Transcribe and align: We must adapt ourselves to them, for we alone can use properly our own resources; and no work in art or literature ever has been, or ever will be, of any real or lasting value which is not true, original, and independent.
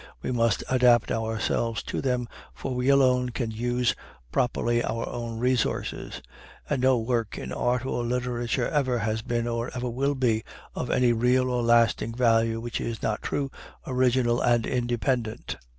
We 0.23 0.31
must 0.31 0.63
adapt 0.67 1.11
ourselves 1.11 1.83
to 1.83 2.01
them, 2.01 2.27
for 2.55 2.73
we 2.73 2.89
alone 2.89 3.29
can 3.29 3.51
use 3.51 3.93
properly 4.31 4.83
our 4.83 5.07
own 5.07 5.37
resources; 5.37 6.23
and 6.67 6.81
no 6.81 6.97
work 6.97 7.37
in 7.37 7.51
art 7.51 7.85
or 7.85 8.03
literature 8.03 8.67
ever 8.67 8.97
has 8.97 9.21
been, 9.21 9.47
or 9.47 9.69
ever 9.75 9.91
will 9.91 10.15
be, 10.15 10.43
of 10.73 10.89
any 10.89 11.13
real 11.13 11.51
or 11.51 11.61
lasting 11.61 12.15
value 12.15 12.59
which 12.59 12.81
is 12.81 13.03
not 13.03 13.21
true, 13.21 13.51
original, 13.85 14.41
and 14.41 14.65
independent. 14.65 15.57